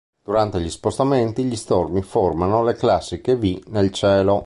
[0.23, 4.39] Durante gli spostamenti gli stormi formano le classiche "V" nel cielo.